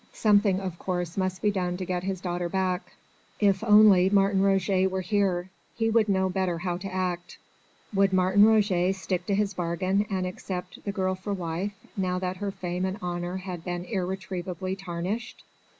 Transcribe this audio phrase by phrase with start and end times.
[0.13, 2.93] Something of course must be done to get his daughter back.
[3.39, 7.37] If only Martin Roget were here, he would know better how to act.
[7.93, 12.37] Would Martin Roget stick to his bargain and accept the girl for wife, now that
[12.37, 15.43] her fame and honour had been irretrievably tarnished?